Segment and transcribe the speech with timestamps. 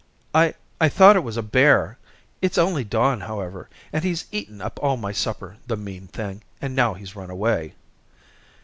[0.33, 1.99] "I, I thought it was a bear.
[2.41, 6.75] It's only Don, however, and he's eaten up all my supper, the mean thing, and
[6.75, 7.75] now he's run away."